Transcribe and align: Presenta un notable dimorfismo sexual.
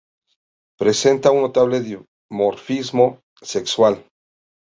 Presenta 0.79 1.29
un 1.29 1.41
notable 1.43 1.79
dimorfismo 1.79 3.21
sexual. 3.39 4.03